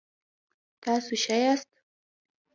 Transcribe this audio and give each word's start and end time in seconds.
تاسو 0.83 1.11
ښه 1.23 1.35
یاست؟ 1.43 1.71